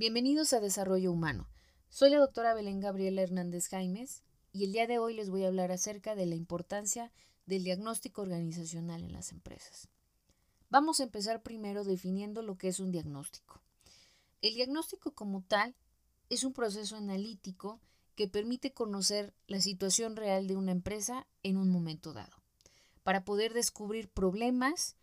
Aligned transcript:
Bienvenidos 0.00 0.54
a 0.54 0.60
Desarrollo 0.60 1.12
Humano. 1.12 1.46
Soy 1.90 2.08
la 2.08 2.20
doctora 2.20 2.54
Belén 2.54 2.80
Gabriela 2.80 3.20
Hernández 3.20 3.68
Jaimes 3.68 4.22
y 4.50 4.64
el 4.64 4.72
día 4.72 4.86
de 4.86 4.98
hoy 4.98 5.12
les 5.12 5.28
voy 5.28 5.44
a 5.44 5.48
hablar 5.48 5.72
acerca 5.72 6.14
de 6.14 6.24
la 6.24 6.36
importancia 6.36 7.12
del 7.44 7.64
diagnóstico 7.64 8.22
organizacional 8.22 9.04
en 9.04 9.12
las 9.12 9.30
empresas. 9.30 9.90
Vamos 10.70 11.00
a 11.00 11.02
empezar 11.02 11.42
primero 11.42 11.84
definiendo 11.84 12.40
lo 12.40 12.56
que 12.56 12.68
es 12.68 12.80
un 12.80 12.92
diagnóstico. 12.92 13.60
El 14.40 14.54
diagnóstico 14.54 15.14
como 15.14 15.42
tal 15.42 15.76
es 16.30 16.44
un 16.44 16.54
proceso 16.54 16.96
analítico 16.96 17.78
que 18.14 18.26
permite 18.26 18.72
conocer 18.72 19.34
la 19.48 19.60
situación 19.60 20.16
real 20.16 20.46
de 20.46 20.56
una 20.56 20.72
empresa 20.72 21.26
en 21.42 21.58
un 21.58 21.68
momento 21.68 22.14
dado, 22.14 22.38
para 23.02 23.26
poder 23.26 23.52
descubrir 23.52 24.08
problemas 24.08 24.96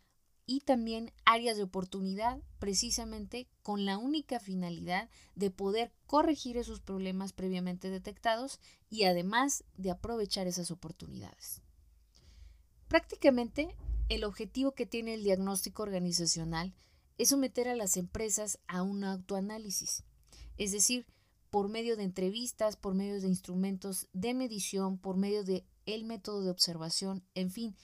y 0.50 0.60
también 0.60 1.12
áreas 1.26 1.58
de 1.58 1.62
oportunidad 1.62 2.40
precisamente 2.58 3.46
con 3.62 3.84
la 3.84 3.98
única 3.98 4.40
finalidad 4.40 5.10
de 5.34 5.50
poder 5.50 5.92
corregir 6.06 6.56
esos 6.56 6.80
problemas 6.80 7.34
previamente 7.34 7.90
detectados 7.90 8.58
y 8.88 9.04
además 9.04 9.62
de 9.76 9.90
aprovechar 9.90 10.46
esas 10.46 10.70
oportunidades. 10.70 11.60
Prácticamente 12.88 13.76
el 14.08 14.24
objetivo 14.24 14.72
que 14.72 14.86
tiene 14.86 15.12
el 15.12 15.22
diagnóstico 15.22 15.82
organizacional 15.82 16.74
es 17.18 17.28
someter 17.28 17.68
a 17.68 17.76
las 17.76 17.98
empresas 17.98 18.58
a 18.68 18.80
un 18.80 19.04
autoanálisis, 19.04 20.02
es 20.56 20.72
decir, 20.72 21.04
por 21.50 21.68
medio 21.68 21.94
de 21.94 22.04
entrevistas, 22.04 22.76
por 22.76 22.94
medio 22.94 23.20
de 23.20 23.28
instrumentos 23.28 24.08
de 24.14 24.32
medición, 24.32 24.96
por 24.96 25.18
medio 25.18 25.44
de 25.44 25.66
el 25.84 26.04
método 26.04 26.42
de 26.42 26.50
observación, 26.50 27.22
en 27.34 27.50
fin, 27.50 27.76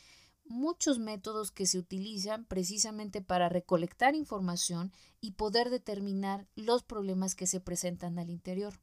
muchos 0.44 0.98
métodos 0.98 1.50
que 1.50 1.66
se 1.66 1.78
utilizan 1.78 2.44
precisamente 2.44 3.22
para 3.22 3.48
recolectar 3.48 4.14
información 4.14 4.92
y 5.20 5.32
poder 5.32 5.70
determinar 5.70 6.46
los 6.54 6.82
problemas 6.82 7.34
que 7.34 7.46
se 7.46 7.60
presentan 7.60 8.18
al 8.18 8.30
interior. 8.30 8.80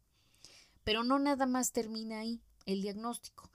Pero 0.84 1.03
no 1.03 1.20
nada 1.20 1.45
más 1.45 1.71
termina 1.71 2.20
ahí 2.20 2.41
el 2.65 2.81
diagnóstico. 2.81 3.51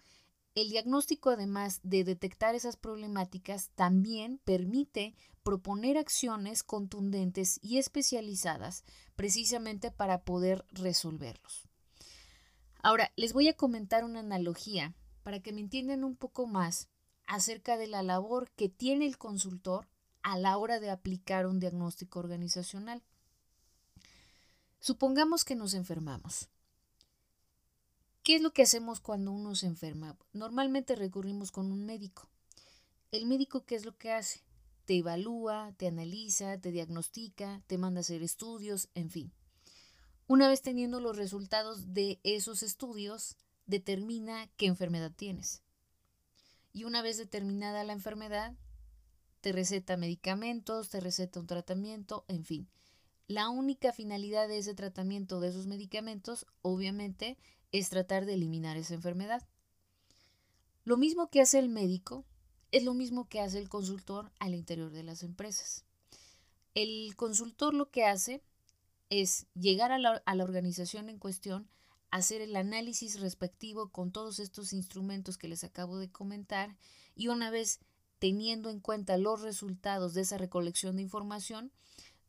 El 0.55 0.71
diagnóstico, 0.71 1.31
además 1.31 1.81
de 1.83 2.03
detectar 2.03 2.55
esas 2.55 2.77
problemáticas, 2.77 3.71
también 3.75 4.41
permite 4.45 5.15
proponer 5.43 5.99
acciones 5.99 6.63
contundentes 6.63 7.59
y 7.63 7.77
especializadas 7.77 8.83
precisamente 9.17 9.91
para 9.91 10.25
poder 10.25 10.65
resolverlos. 10.71 11.69
Ahora, 12.83 13.13
les 13.17 13.33
voy 13.33 13.49
a 13.49 13.57
comentar 13.57 14.03
una 14.05 14.21
analogía 14.21 14.95
para 15.23 15.41
que 15.41 15.53
me 15.53 15.61
entiendan 15.61 16.05
un 16.05 16.17
poco 16.17 16.47
más 16.47 16.89
acerca 17.27 17.77
de 17.77 17.87
la 17.87 18.03
labor 18.03 18.51
que 18.53 18.69
tiene 18.69 19.07
el 19.07 19.19
consultor 19.19 19.89
a 20.23 20.39
la 20.39 20.57
hora 20.57 20.81
de 20.81 20.91
aplicar 20.91 21.47
un 21.47 21.61
diagnóstico 21.61 22.19
organizacional. 22.19 23.03
Supongamos 24.81 25.45
que 25.45 25.57
nos 25.57 25.75
enfermamos. 25.75 26.49
¿Qué 28.23 28.37
es 28.37 28.43
lo 28.43 28.53
que 28.53 28.63
hacemos 28.63 29.01
cuando 29.01 29.33
uno 29.33 29.55
se 29.55 29.67
enferma? 29.67 30.17
Normalmente 30.33 30.97
recurrimos 30.97 31.53
con 31.53 31.71
un 31.71 31.85
médico. 31.87 32.29
El 33.13 33.27
médico, 33.27 33.65
¿qué 33.65 33.77
es 33.77 33.85
lo 33.85 33.97
que 33.97 34.11
hace? 34.11 34.41
Te 34.85 34.99
evalúa, 34.99 35.73
te 35.77 35.87
analiza, 35.87 36.59
te 36.61 36.73
diagnostica, 36.73 37.63
te 37.67 37.79
manda 37.79 38.01
a 38.01 38.03
hacer 38.03 38.23
estudios, 38.23 38.89
en 38.95 39.11
fin. 39.11 39.33
Una 40.27 40.49
vez 40.49 40.61
teniendo 40.61 40.99
los 40.99 41.17
resultados 41.17 41.95
de 41.95 42.19
esos 42.25 42.65
estudios, 42.65 43.37
determina 43.67 44.49
qué 44.57 44.67
enfermedad 44.67 45.13
tienes 45.15 45.63
y 46.77 46.85
una 46.85 47.01
vez 47.01 47.17
determinada 47.17 47.85
la 47.85 47.95
enfermedad, 47.95 48.55
te 49.41 49.53
receta 49.53 49.97
medicamentos, 49.97 50.91
te 50.91 51.01
receta 51.01 51.41
un 51.41 51.47
tratamiento, 51.47 52.27
en 52.29 52.45
fin. 52.45 52.69
La 53.29 53.49
única 53.49 53.95
finalidad 53.95 54.47
de 54.47 54.59
ese 54.59 54.75
tratamiento, 54.75 55.41
de 55.41 55.49
esos 55.49 55.67
medicamentos, 55.67 56.47
obviamente, 56.61 57.39
es 57.73 57.89
tratar 57.89 58.27
de 58.27 58.35
eliminar 58.35 58.77
esa 58.77 58.93
enfermedad. 58.93 59.49
Lo 60.85 60.99
mismo 60.99 61.31
que 61.31 61.41
hace 61.41 61.59
el 61.59 61.71
médico 61.71 62.27
es 62.73 62.85
lo 62.85 62.93
mismo 62.93 63.27
que 63.27 63.41
hace 63.41 63.59
el 63.59 63.71
consultor 63.71 64.31
al 64.39 64.55
interior 64.55 64.91
de 64.91 65.03
las 65.03 65.23
empresas. 65.23 65.87
El 66.75 67.17
consultor 67.17 67.73
lo 67.73 67.91
que 67.91 68.05
hace 68.05 68.43
es 69.09 69.47
llegar 69.55 69.93
a 69.93 69.99
la, 69.99 70.23
a 70.27 70.35
la 70.35 70.45
organización 70.45 71.09
en 71.09 71.19
cuestión 71.19 71.71
hacer 72.11 72.41
el 72.41 72.57
análisis 72.57 73.21
respectivo 73.21 73.91
con 73.91 74.13
todos 74.13 74.39
estos 74.39 74.73
instrumentos 74.73 75.39
que 75.39 75.49
les 75.49 75.65
acabo 75.65 75.99
de 75.99 76.11
comentar 76.11 76.77
y 77.15 77.29
una 77.29 77.51
vez 77.51 77.81
teniendo 78.19 78.71
en 78.71 78.81
cuenta 78.81 79.17
los 79.17 79.43
resultados 79.43 80.15
de 80.15 80.23
esa 80.23 80.39
recolección 80.39 80.97
de 80.97 81.03
información, 81.03 81.73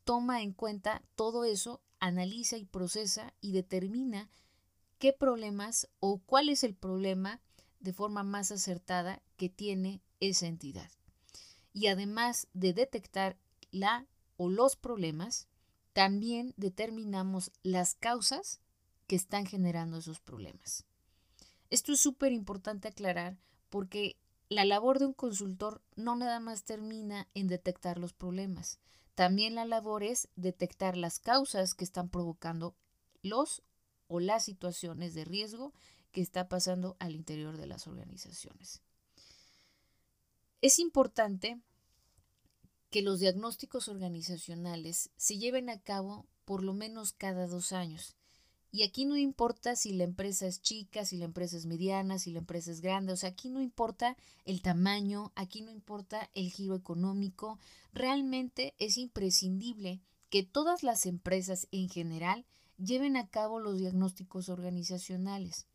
toma 0.04 0.42
en 0.42 0.54
cuenta 0.54 1.04
todo 1.16 1.46
eso, 1.46 1.82
analiza 2.00 2.58
y 2.58 2.66
procesa 2.66 3.34
y 3.42 3.52
determina 3.52 4.30
qué 5.00 5.14
problemas 5.14 5.90
o 6.00 6.20
cuál 6.20 6.50
es 6.50 6.64
el 6.64 6.76
problema 6.76 7.42
de 7.80 7.94
forma 7.94 8.24
más 8.24 8.52
acertada 8.52 9.22
que 9.38 9.50
tiene 9.50 10.02
esa 10.20 10.48
entidad. 10.48 10.90
Y 11.74 11.88
además 11.88 12.48
de 12.54 12.74
detectar 12.74 13.38
la 13.72 14.08
o 14.36 14.50
los 14.50 14.76
problemas, 14.76 15.48
también 15.94 16.54
determinamos 16.58 17.52
las 17.64 17.96
causas 17.96 18.62
que 19.08 19.16
están 19.16 19.46
generando 19.46 19.98
esos 19.98 20.20
problemas. 20.20 20.86
Esto 21.70 21.94
es 21.94 22.00
súper 22.00 22.32
importante 22.32 22.88
aclarar 22.88 23.38
porque 23.70 24.18
la 24.50 24.66
labor 24.66 25.00
de 25.00 25.06
un 25.06 25.14
consultor 25.14 25.82
no 25.96 26.16
nada 26.16 26.40
más 26.40 26.64
termina 26.64 27.28
en 27.34 27.48
detectar 27.48 27.98
los 27.98 28.14
problemas, 28.14 28.80
también 29.16 29.56
la 29.56 29.66
labor 29.66 30.04
es 30.04 30.30
detectar 30.36 30.96
las 30.96 31.20
causas 31.20 31.74
que 31.74 31.84
están 31.84 32.10
provocando 32.10 32.76
los 33.24 33.64
o 34.08 34.20
las 34.20 34.46
situaciones 34.46 35.14
de 35.14 35.26
riesgo 35.26 35.74
que 36.12 36.22
está 36.22 36.48
pasando 36.48 36.96
al 37.00 37.16
interior 37.16 37.58
de 37.58 37.68
las 37.68 37.88
organizaciones. 37.88 38.82
Es 40.62 40.80
importante 40.80 41.60
que 42.90 43.02
los 43.02 43.20
diagnósticos 43.20 43.90
organizacionales 43.90 45.10
se 45.18 45.38
lleven 45.38 45.70
a 45.70 45.80
cabo 45.80 46.26
por 46.46 46.64
lo 46.64 46.74
menos 46.74 47.12
cada 47.12 47.48
dos 47.48 47.74
años 47.74 48.16
y 48.72 48.84
aquí 48.84 49.06
no 49.06 49.18
importa 49.18 49.76
si 49.76 49.94
la 49.94 50.04
empresa 50.04 50.46
es 50.46 50.62
chica, 50.62 51.06
si 51.06 51.18
la 51.18 51.26
empresa 51.26 51.58
es 51.58 51.66
mediana, 51.66 52.20
si 52.20 52.32
la 52.32 52.40
empresa 52.40 52.72
es 52.72 52.82
grande, 52.82 53.14
o 53.14 53.16
sea, 53.16 53.30
aquí 53.30 53.50
no 53.50 53.62
importa 53.62 54.18
el 54.46 54.62
tamaño, 54.62 55.32
aquí 55.36 55.62
no 55.62 55.72
importa 55.72 56.30
el 56.34 56.52
giro 56.52 56.76
económico, 56.76 57.60
realmente 57.94 58.76
es 58.78 58.98
imprescindible 58.98 60.02
que 60.30 60.44
todas 60.44 60.84
las 60.84 61.06
empresas 61.06 61.68
en 61.72 61.90
general 61.90 62.46
lleven 62.78 63.16
a 63.16 63.28
cabo 63.28 63.60
los 63.60 63.78
diagnósticos 63.78 64.50
organizacionales, 64.50 65.66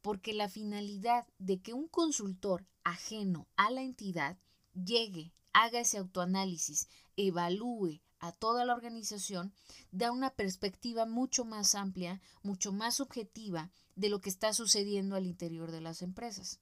porque 0.00 0.32
la 0.32 0.48
finalidad 0.48 1.26
de 1.38 1.60
que 1.60 1.74
un 1.74 1.88
consultor 1.88 2.64
ajeno 2.84 3.48
a 3.56 3.70
la 3.70 3.82
entidad 3.82 4.38
llegue, 4.72 5.32
haga 5.52 5.80
ese 5.80 5.98
autoanálisis, 5.98 6.88
evalúe, 7.16 8.00
a 8.20 8.32
toda 8.32 8.64
la 8.64 8.74
organización 8.74 9.52
da 9.90 10.12
una 10.12 10.30
perspectiva 10.30 11.06
mucho 11.06 11.44
más 11.44 11.74
amplia, 11.74 12.20
mucho 12.42 12.72
más 12.72 13.00
objetiva 13.00 13.70
de 13.96 14.10
lo 14.10 14.20
que 14.20 14.30
está 14.30 14.52
sucediendo 14.52 15.16
al 15.16 15.26
interior 15.26 15.72
de 15.72 15.80
las 15.80 16.02
empresas. 16.02 16.60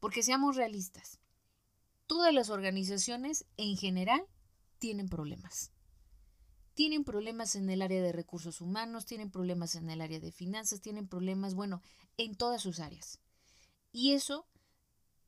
Porque 0.00 0.22
seamos 0.22 0.56
realistas, 0.56 1.18
todas 2.06 2.32
las 2.32 2.50
organizaciones 2.50 3.46
en 3.56 3.76
general 3.76 4.24
tienen 4.78 5.08
problemas. 5.08 5.72
Tienen 6.74 7.02
problemas 7.02 7.56
en 7.56 7.68
el 7.70 7.82
área 7.82 8.00
de 8.00 8.12
recursos 8.12 8.60
humanos, 8.60 9.04
tienen 9.04 9.30
problemas 9.30 9.74
en 9.74 9.90
el 9.90 10.00
área 10.00 10.20
de 10.20 10.30
finanzas, 10.30 10.80
tienen 10.80 11.08
problemas, 11.08 11.54
bueno, 11.54 11.82
en 12.16 12.36
todas 12.36 12.62
sus 12.62 12.78
áreas. 12.78 13.18
Y 13.90 14.12
eso 14.12 14.46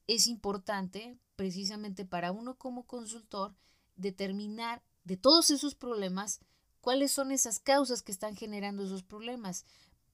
es 0.06 0.26
importante 0.26 1.18
precisamente 1.36 2.04
para 2.04 2.30
uno 2.30 2.56
como 2.56 2.86
consultor 2.86 3.56
determinar 3.96 4.82
de 5.10 5.16
todos 5.16 5.50
esos 5.50 5.74
problemas, 5.74 6.38
cuáles 6.80 7.10
son 7.10 7.32
esas 7.32 7.58
causas 7.58 8.00
que 8.00 8.12
están 8.12 8.36
generando 8.36 8.84
esos 8.84 9.02
problemas. 9.02 9.64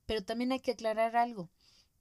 Pero 0.06 0.24
también 0.24 0.52
hay 0.52 0.60
que 0.60 0.70
aclarar 0.70 1.16
algo. 1.16 1.50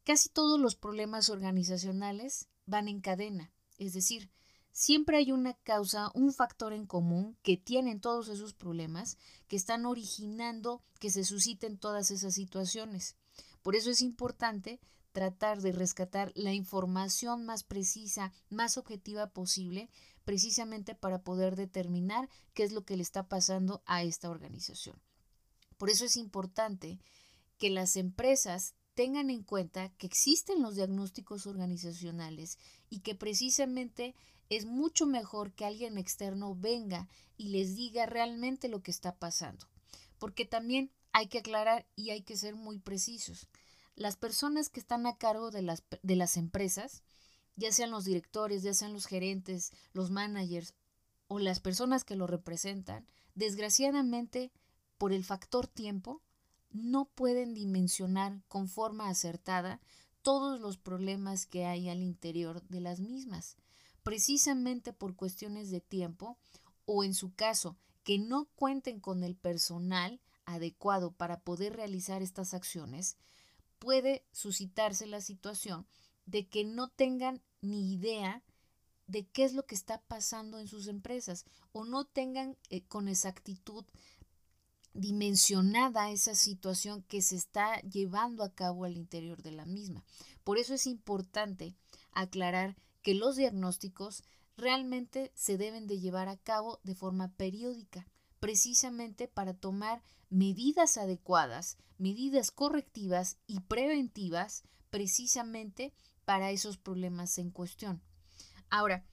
Casi 0.06 0.30
todos 0.30 0.58
los 0.62 0.78
problemas 0.78 1.30
organizacionales 1.30 2.48
van 2.66 2.88
en 2.88 3.02
cadena, 3.02 3.52
es 3.78 3.92
decir, 3.92 4.32
siempre 4.72 5.18
hay 5.18 5.34
una 5.34 5.56
causa, 5.56 6.10
un 6.14 6.32
factor 6.32 6.72
en 6.72 6.86
común 6.86 7.36
que 7.44 7.58
tienen 7.58 8.00
todos 8.00 8.30
esos 8.30 8.54
problemas 8.54 9.18
que 9.50 9.58
están 9.58 9.86
originando 9.86 10.82
que 11.02 11.10
se 11.10 11.26
susciten 11.26 11.78
todas 11.78 12.12
esas 12.12 12.34
situaciones. 12.34 13.18
Por 13.62 13.76
eso 13.76 13.90
es 13.90 14.00
importante 14.00 14.80
tratar 15.16 15.62
de 15.62 15.72
rescatar 15.72 16.34
la 16.36 16.52
información 16.52 17.46
más 17.46 17.64
precisa, 17.64 18.34
más 18.50 18.78
objetiva 18.78 19.28
posible, 19.28 19.90
precisamente 20.26 20.94
para 20.94 21.24
poder 21.24 21.56
determinar 21.56 22.28
qué 22.54 22.64
es 22.64 22.74
lo 22.74 22.84
que 22.84 22.98
le 22.98 23.04
está 23.04 23.30
pasando 23.30 23.82
a 23.86 24.04
esta 24.04 24.30
organización. 24.30 25.02
Por 25.78 25.90
eso 25.90 26.04
es 26.04 26.18
importante 26.18 27.00
que 27.58 27.70
las 27.70 27.96
empresas 27.96 28.76
tengan 28.94 29.30
en 29.30 29.44
cuenta 29.44 29.88
que 29.98 30.06
existen 30.06 30.62
los 30.62 30.76
diagnósticos 30.76 31.48
organizacionales 31.48 32.60
y 32.90 33.00
que 33.00 33.16
precisamente 33.16 34.16
es 34.50 34.66
mucho 34.66 35.06
mejor 35.06 35.54
que 35.54 35.64
alguien 35.64 35.98
externo 35.98 36.56
venga 36.56 37.08
y 37.38 37.50
les 37.50 37.78
diga 37.78 38.06
realmente 38.06 38.68
lo 38.68 38.84
que 38.84 38.92
está 38.92 39.16
pasando. 39.16 39.66
Porque 40.20 40.44
también 40.44 40.92
hay 41.14 41.28
que 41.28 41.38
aclarar 41.38 41.88
y 41.96 42.10
hay 42.10 42.24
que 42.24 42.36
ser 42.36 42.58
muy 42.58 42.80
precisos. 42.80 43.48
Las 43.96 44.18
personas 44.18 44.70
que 44.70 44.80
están 44.80 45.06
a 45.08 45.18
cargo 45.18 45.52
de 45.52 45.62
las, 45.62 45.84
de 46.04 46.16
las 46.16 46.38
empresas, 46.38 47.04
ya 47.56 47.72
sean 47.72 47.92
los 47.92 48.06
directores, 48.06 48.64
ya 48.64 48.74
sean 48.74 48.94
los 48.94 49.06
gerentes, 49.06 49.72
los 49.94 50.12
managers 50.12 50.74
o 51.28 51.40
las 51.40 51.60
personas 51.60 52.04
que 52.04 52.16
lo 52.16 52.28
representan, 52.28 53.06
desgraciadamente, 53.34 54.52
por 54.98 55.14
el 55.14 55.24
factor 55.24 55.68
tiempo, 55.68 56.22
no 56.72 57.06
pueden 57.06 57.54
dimensionar 57.54 58.42
con 58.48 58.68
forma 58.68 59.10
acertada 59.10 59.80
todos 60.22 60.60
los 60.60 60.78
problemas 60.78 61.46
que 61.46 61.66
hay 61.66 61.88
al 61.90 62.02
interior 62.02 62.62
de 62.68 62.82
las 62.82 63.00
mismas, 63.00 63.58
precisamente 64.04 64.92
por 64.92 65.16
cuestiones 65.16 65.70
de 65.70 65.82
tiempo 65.82 66.38
o 66.86 67.04
en 67.04 67.14
su 67.14 67.34
caso 67.34 67.78
que 68.04 68.20
no 68.20 68.46
cuenten 68.56 69.00
con 69.00 69.24
el 69.24 69.36
personal 69.36 70.20
adecuado 70.46 71.12
para 71.12 71.40
poder 71.42 71.76
realizar 71.76 72.22
estas 72.22 72.54
acciones, 72.54 73.18
puede 73.80 74.26
suscitarse 74.32 75.08
la 75.08 75.22
situación 75.22 75.88
de 76.26 76.48
que 76.48 76.64
no 76.64 76.90
tengan 76.90 77.42
ni 77.62 77.94
idea 77.94 78.44
de 79.08 79.28
qué 79.28 79.44
es 79.44 79.54
lo 79.54 79.66
que 79.66 79.76
está 79.76 80.02
pasando 80.02 80.60
en 80.60 80.68
sus 80.68 80.88
empresas 80.88 81.46
o 81.72 81.86
no 81.86 82.06
tengan 82.06 82.58
eh, 82.70 82.84
con 82.84 83.08
exactitud 83.08 83.86
dimensionada 84.94 86.10
esa 86.10 86.36
situación 86.36 87.04
que 87.04 87.22
se 87.22 87.36
está 87.36 87.82
llevando 87.82 88.44
a 88.44 88.54
cabo 88.54 88.86
al 88.86 88.98
interior 88.98 89.44
de 89.44 89.52
la 89.52 89.66
misma. 89.66 90.06
Por 90.44 90.58
eso 90.58 90.74
es 90.74 90.88
importante 90.88 91.76
aclarar 92.12 92.78
que 93.02 93.14
los 93.14 93.36
diagnósticos 93.36 94.24
realmente 94.58 95.32
se 95.36 95.58
deben 95.58 95.86
de 95.86 96.00
llevar 96.00 96.30
a 96.30 96.38
cabo 96.38 96.80
de 96.84 96.96
forma 96.96 97.34
periódica, 97.34 98.08
precisamente 98.46 99.28
para 99.28 99.56
tomar 99.56 100.04
medidas 100.30 100.98
adecuadas, 100.98 101.80
medidas 101.98 102.52
correctivas 102.52 103.40
y 103.48 103.62
preventivas 103.62 104.62
precisamente 104.92 105.96
para 106.26 106.52
esos 106.52 106.78
problemas 106.78 107.40
en 107.40 107.50
cuestión. 107.50 108.04
Ahora, 108.70 109.04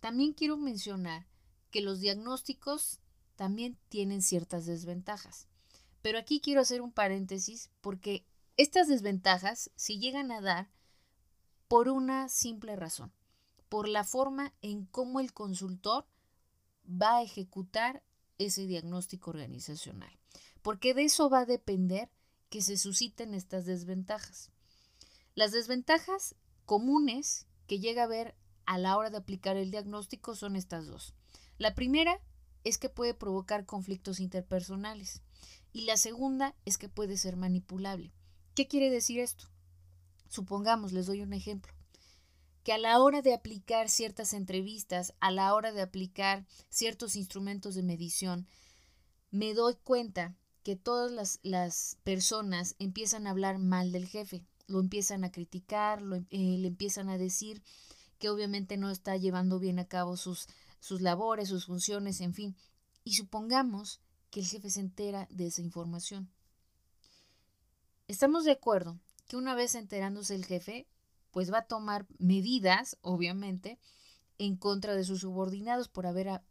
también 0.00 0.32
quiero 0.32 0.56
mencionar 0.56 1.26
que 1.70 1.82
los 1.82 2.00
diagnósticos 2.00 3.00
también 3.36 3.78
tienen 3.90 4.22
ciertas 4.22 4.64
desventajas. 4.64 5.48
Pero 6.00 6.18
aquí 6.18 6.40
quiero 6.40 6.62
hacer 6.62 6.80
un 6.80 6.90
paréntesis 6.90 7.68
porque 7.82 8.24
estas 8.56 8.88
desventajas 8.88 9.70
se 9.76 9.98
llegan 9.98 10.32
a 10.32 10.40
dar 10.40 10.70
por 11.68 11.90
una 11.90 12.30
simple 12.30 12.74
razón, 12.74 13.12
por 13.68 13.86
la 13.86 14.04
forma 14.04 14.54
en 14.62 14.86
cómo 14.86 15.20
el 15.20 15.34
consultor 15.34 16.06
va 16.88 17.18
a 17.18 17.22
ejecutar 17.22 18.02
ese 18.38 18.66
diagnóstico 18.66 19.30
organizacional, 19.30 20.18
porque 20.62 20.94
de 20.94 21.04
eso 21.04 21.28
va 21.28 21.40
a 21.40 21.46
depender 21.46 22.10
que 22.48 22.62
se 22.62 22.76
susciten 22.76 23.34
estas 23.34 23.66
desventajas. 23.66 24.50
Las 25.34 25.52
desventajas 25.52 26.34
comunes 26.64 27.46
que 27.66 27.78
llega 27.78 28.04
a 28.04 28.08
ver 28.08 28.34
a 28.66 28.78
la 28.78 28.96
hora 28.96 29.10
de 29.10 29.18
aplicar 29.18 29.56
el 29.56 29.70
diagnóstico 29.70 30.34
son 30.34 30.56
estas 30.56 30.86
dos. 30.86 31.14
La 31.58 31.74
primera 31.74 32.20
es 32.64 32.78
que 32.78 32.88
puede 32.88 33.14
provocar 33.14 33.66
conflictos 33.66 34.20
interpersonales 34.20 35.22
y 35.72 35.82
la 35.82 35.96
segunda 35.96 36.54
es 36.64 36.78
que 36.78 36.88
puede 36.88 37.16
ser 37.16 37.36
manipulable. 37.36 38.12
¿Qué 38.54 38.66
quiere 38.66 38.90
decir 38.90 39.20
esto? 39.20 39.48
Supongamos, 40.28 40.92
les 40.92 41.06
doy 41.06 41.22
un 41.22 41.32
ejemplo, 41.32 41.72
que 42.64 42.72
a 42.72 42.78
la 42.78 43.00
hora 43.00 43.22
de 43.22 43.34
aplicar 43.34 43.88
ciertas 43.88 44.32
entrevistas, 44.32 45.14
a 45.20 45.30
la 45.30 45.54
hora 45.54 45.72
de 45.72 45.82
aplicar 45.82 46.46
ciertos 46.68 47.16
instrumentos 47.16 47.74
de 47.74 47.82
medición, 47.82 48.46
me 49.30 49.54
doy 49.54 49.76
cuenta 49.82 50.36
que 50.62 50.76
todas 50.76 51.10
las, 51.12 51.40
las 51.42 51.96
personas 52.04 52.74
empiezan 52.78 53.26
a 53.26 53.30
hablar 53.30 53.58
mal 53.58 53.92
del 53.92 54.06
jefe, 54.06 54.44
lo 54.66 54.80
empiezan 54.80 55.24
a 55.24 55.32
criticar, 55.32 56.02
lo, 56.02 56.16
eh, 56.16 56.26
le 56.30 56.68
empiezan 56.68 57.08
a 57.08 57.18
decir 57.18 57.62
que 58.18 58.28
obviamente 58.28 58.76
no 58.76 58.90
está 58.90 59.16
llevando 59.16 59.58
bien 59.58 59.78
a 59.78 59.86
cabo 59.86 60.16
sus 60.16 60.48
sus 60.80 61.00
labores, 61.00 61.48
sus 61.48 61.66
funciones, 61.66 62.20
en 62.20 62.34
fin. 62.34 62.56
Y 63.04 63.14
supongamos 63.14 64.00
que 64.30 64.40
el 64.40 64.46
jefe 64.46 64.70
se 64.70 64.80
entera 64.80 65.26
de 65.30 65.46
esa 65.46 65.62
información. 65.62 66.30
Estamos 68.06 68.44
de 68.44 68.52
acuerdo 68.52 68.98
que 69.26 69.36
una 69.36 69.54
vez 69.54 69.74
enterándose 69.74 70.34
el 70.34 70.44
jefe, 70.44 70.86
pues 71.38 71.52
va 71.52 71.58
a 71.58 71.66
tomar 71.68 72.04
medidas, 72.18 72.98
obviamente, 73.00 73.78
en 74.38 74.56
contra 74.56 74.96
de 74.96 75.04
sus 75.04 75.20
subordinados 75.20 75.86
por 75.86 76.04
haber, 76.04 76.42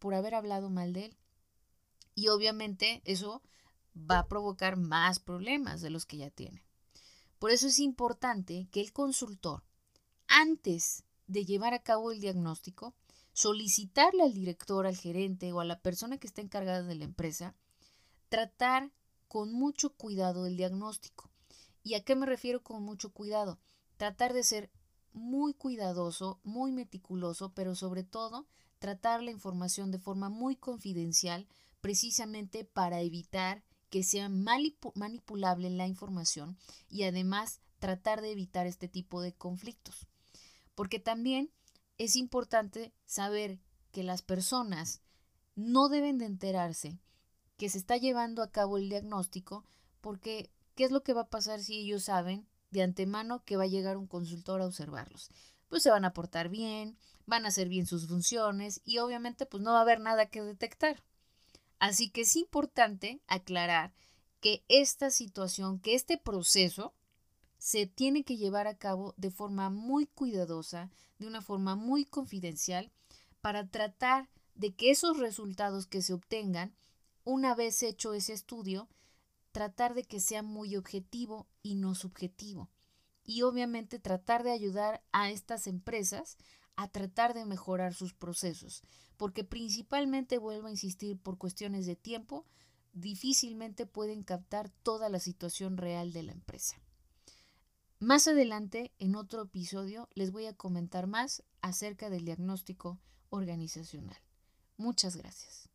por 0.00 0.12
haber 0.12 0.34
hablado 0.34 0.70
mal 0.70 0.92
de 0.92 1.04
él. 1.04 1.16
Y 2.16 2.26
obviamente 2.26 3.00
eso 3.04 3.42
va 3.94 4.18
a 4.18 4.26
provocar 4.26 4.76
más 4.76 5.20
problemas 5.20 5.82
de 5.82 5.90
los 5.90 6.04
que 6.04 6.16
ya 6.16 6.30
tiene. 6.30 6.66
Por 7.38 7.52
eso 7.52 7.68
es 7.68 7.78
importante 7.78 8.66
que 8.72 8.80
el 8.80 8.92
consultor, 8.92 9.62
antes 10.26 11.04
de 11.28 11.44
llevar 11.44 11.72
a 11.72 11.84
cabo 11.84 12.10
el 12.10 12.18
diagnóstico, 12.18 12.92
solicitarle 13.34 14.24
al 14.24 14.34
director, 14.34 14.84
al 14.84 14.96
gerente 14.96 15.52
o 15.52 15.60
a 15.60 15.64
la 15.64 15.78
persona 15.80 16.18
que 16.18 16.26
está 16.26 16.40
encargada 16.40 16.82
de 16.82 16.96
la 16.96 17.04
empresa, 17.04 17.54
tratar 18.28 18.90
con 19.28 19.52
mucho 19.52 19.90
cuidado 19.90 20.44
el 20.46 20.56
diagnóstico. 20.56 21.30
¿Y 21.84 21.94
a 21.94 22.02
qué 22.02 22.16
me 22.16 22.26
refiero 22.26 22.64
con 22.64 22.82
mucho 22.82 23.12
cuidado? 23.12 23.60
Tratar 24.04 24.34
de 24.34 24.44
ser 24.44 24.70
muy 25.14 25.54
cuidadoso, 25.54 26.38
muy 26.44 26.72
meticuloso, 26.72 27.54
pero 27.54 27.74
sobre 27.74 28.04
todo 28.04 28.46
tratar 28.78 29.22
la 29.22 29.30
información 29.30 29.90
de 29.90 29.98
forma 29.98 30.28
muy 30.28 30.56
confidencial, 30.56 31.48
precisamente 31.80 32.66
para 32.66 33.00
evitar 33.00 33.64
que 33.88 34.02
sea 34.02 34.28
manipulable 34.28 35.70
la 35.70 35.86
información 35.86 36.58
y 36.86 37.04
además 37.04 37.62
tratar 37.78 38.20
de 38.20 38.32
evitar 38.32 38.66
este 38.66 38.88
tipo 38.88 39.22
de 39.22 39.32
conflictos. 39.32 40.06
Porque 40.74 40.98
también 40.98 41.50
es 41.96 42.14
importante 42.14 42.92
saber 43.06 43.58
que 43.90 44.02
las 44.02 44.20
personas 44.20 45.00
no 45.54 45.88
deben 45.88 46.18
de 46.18 46.26
enterarse 46.26 47.00
que 47.56 47.70
se 47.70 47.78
está 47.78 47.96
llevando 47.96 48.42
a 48.42 48.50
cabo 48.50 48.76
el 48.76 48.90
diagnóstico 48.90 49.64
porque 50.02 50.50
¿qué 50.74 50.84
es 50.84 50.90
lo 50.90 51.02
que 51.02 51.14
va 51.14 51.22
a 51.22 51.30
pasar 51.30 51.62
si 51.62 51.78
ellos 51.78 52.04
saben 52.04 52.46
de 52.74 52.82
antemano 52.82 53.42
que 53.44 53.56
va 53.56 53.62
a 53.62 53.68
llegar 53.68 53.96
un 53.96 54.08
consultor 54.08 54.60
a 54.60 54.66
observarlos? 54.66 55.30
Pues 55.68 55.82
se 55.82 55.90
van 55.90 56.04
a 56.04 56.12
portar 56.12 56.48
bien, 56.50 56.98
van 57.24 57.44
a 57.44 57.48
hacer 57.48 57.68
bien 57.68 57.86
sus 57.86 58.06
funciones 58.08 58.82
y 58.84 58.98
obviamente 58.98 59.46
pues 59.46 59.62
no 59.62 59.72
va 59.72 59.78
a 59.78 59.82
haber 59.82 60.00
nada 60.00 60.26
que 60.26 60.42
detectar. 60.42 61.02
Así 61.78 62.10
que 62.10 62.22
es 62.22 62.36
importante 62.36 63.22
aclarar 63.28 63.94
que 64.40 64.64
esta 64.68 65.10
situación, 65.10 65.78
que 65.78 65.94
este 65.94 66.18
proceso 66.18 66.94
se 67.58 67.86
tiene 67.86 68.24
que 68.24 68.36
llevar 68.36 68.66
a 68.66 68.76
cabo 68.76 69.14
de 69.16 69.30
forma 69.30 69.70
muy 69.70 70.06
cuidadosa, 70.06 70.90
de 71.18 71.28
una 71.28 71.40
forma 71.40 71.76
muy 71.76 72.04
confidencial, 72.04 72.90
para 73.40 73.68
tratar 73.68 74.28
de 74.54 74.74
que 74.74 74.90
esos 74.90 75.18
resultados 75.18 75.86
que 75.86 76.02
se 76.02 76.12
obtengan, 76.12 76.74
una 77.22 77.54
vez 77.54 77.82
hecho 77.82 78.14
ese 78.14 78.32
estudio, 78.32 78.88
tratar 79.52 79.94
de 79.94 80.02
que 80.02 80.18
sea 80.18 80.42
muy 80.42 80.74
objetivo 80.74 81.46
y 81.62 81.76
no 81.76 81.94
subjetivo. 81.94 82.68
Y 83.24 83.42
obviamente 83.42 83.98
tratar 83.98 84.44
de 84.44 84.52
ayudar 84.52 85.02
a 85.12 85.30
estas 85.30 85.66
empresas 85.66 86.36
a 86.76 86.88
tratar 86.88 87.34
de 87.34 87.44
mejorar 87.46 87.94
sus 87.94 88.12
procesos, 88.14 88.82
porque 89.16 89.44
principalmente, 89.44 90.38
vuelvo 90.38 90.66
a 90.68 90.70
insistir, 90.70 91.18
por 91.18 91.38
cuestiones 91.38 91.86
de 91.86 91.96
tiempo, 91.96 92.44
difícilmente 92.92 93.86
pueden 93.86 94.22
captar 94.22 94.70
toda 94.82 95.08
la 95.08 95.20
situación 95.20 95.76
real 95.76 96.12
de 96.12 96.22
la 96.24 96.32
empresa. 96.32 96.76
Más 97.98 98.28
adelante, 98.28 98.92
en 98.98 99.16
otro 99.16 99.42
episodio, 99.42 100.08
les 100.14 100.30
voy 100.30 100.46
a 100.46 100.56
comentar 100.56 101.06
más 101.06 101.42
acerca 101.62 102.10
del 102.10 102.24
diagnóstico 102.24 103.00
organizacional. 103.30 104.18
Muchas 104.76 105.16
gracias. 105.16 105.73